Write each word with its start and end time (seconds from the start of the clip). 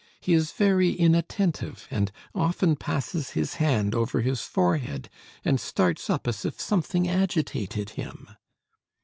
He 0.19 0.33
is 0.33 0.51
very 0.53 0.93
inattentive, 0.93 1.87
and 1.91 2.11
often 2.33 2.75
passes 2.75 3.29
his 3.37 3.53
hand 3.61 3.93
over 3.93 4.21
his 4.21 4.41
forehead, 4.41 5.11
and 5.45 5.59
starts 5.61 6.09
up 6.09 6.27
as 6.27 6.43
if 6.43 6.59
something 6.59 7.07
agitated 7.07 7.91
him." 7.91 8.27